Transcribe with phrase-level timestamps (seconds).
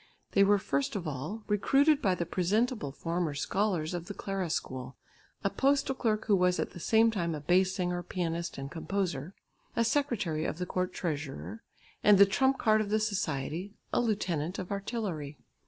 [0.31, 4.97] They were first of all recruited by the presentable former scholars of the Clara School,
[5.43, 9.35] a postal clerk who was at the same time a bass singer, pianist and composer;
[9.75, 11.61] a secretary of the Court treasurer;
[12.03, 15.37] and the trump card of the society, a lieutenant of artillery.